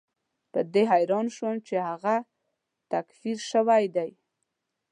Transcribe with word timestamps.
په 0.51 0.59
دې 0.73 0.83
حیران 0.93 1.25
شوم 1.35 1.55
چې 1.67 1.75
هغه 1.89 2.15
تکفیر 2.91 3.37
شوی 3.51 3.83
دی. 3.95 4.11